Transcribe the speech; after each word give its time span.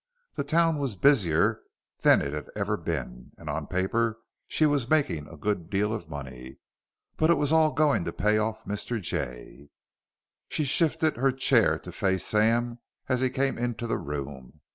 The 0.33 0.43
town 0.43 0.79
was 0.79 0.95
busier 0.95 1.61
than 1.99 2.23
it 2.23 2.33
had 2.33 2.49
ever 2.55 2.75
been 2.75 3.33
and 3.37 3.47
on 3.51 3.67
paper 3.67 4.17
she 4.47 4.65
was 4.65 4.89
making 4.89 5.27
a 5.27 5.37
good 5.37 5.69
deal 5.69 5.93
of 5.93 6.09
money; 6.09 6.57
but 7.17 7.29
it 7.29 7.35
was 7.37 7.51
all 7.51 7.71
going 7.71 8.05
to 8.05 8.11
pay 8.11 8.39
off 8.39 8.65
Mr. 8.65 8.99
Jay. 8.99 9.69
She 10.49 10.63
shifted 10.63 11.17
her 11.17 11.31
chair 11.31 11.77
to 11.77 11.91
face 11.91 12.25
Sam 12.25 12.79
as 13.09 13.21
he 13.21 13.29
came 13.29 13.59
into 13.59 13.85
the 13.85 13.99
room. 13.99 14.61